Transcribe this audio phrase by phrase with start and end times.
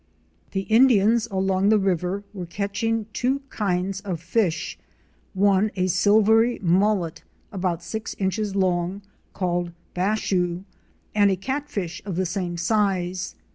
[0.53, 4.75] The Indians along the river.were catching two kinds of fish;
[5.35, 9.03] one a silvery mullet about six inches long
[9.33, 10.63] called Bashew,
[11.13, 13.35] and a catfish of the same size.